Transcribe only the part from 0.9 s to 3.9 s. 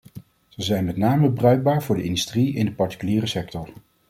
name bruikbaar voor de industrie in de particuliere sector.